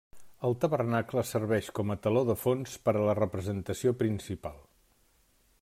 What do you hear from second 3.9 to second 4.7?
principal.